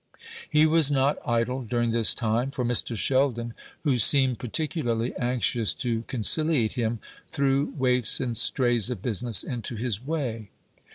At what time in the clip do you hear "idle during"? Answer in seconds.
1.27-1.91